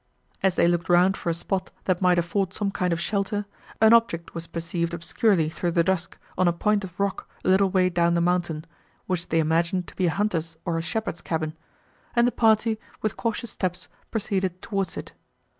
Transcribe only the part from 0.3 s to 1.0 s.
As they looked